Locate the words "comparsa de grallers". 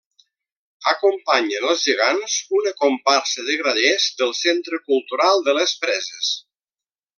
2.79-4.09